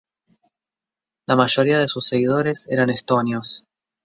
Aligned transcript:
La 1.27 1.35
mayoría 1.35 1.77
de 1.77 1.87
sus 1.87 2.07
seguidores 2.07 2.65
eran 2.71 2.89
estonios. 2.89 3.65